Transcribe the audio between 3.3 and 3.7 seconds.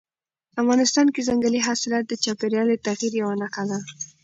نښه